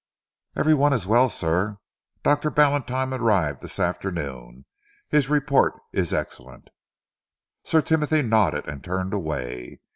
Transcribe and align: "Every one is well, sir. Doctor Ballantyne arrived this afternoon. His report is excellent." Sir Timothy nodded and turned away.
"Every 0.55 0.73
one 0.73 0.93
is 0.93 1.05
well, 1.05 1.29
sir. 1.29 1.77
Doctor 2.23 2.49
Ballantyne 2.49 3.13
arrived 3.13 3.59
this 3.61 3.77
afternoon. 3.79 4.65
His 5.09 5.29
report 5.29 5.79
is 5.93 6.11
excellent." 6.11 6.71
Sir 7.63 7.83
Timothy 7.83 8.23
nodded 8.23 8.67
and 8.67 8.83
turned 8.83 9.13
away. 9.13 9.79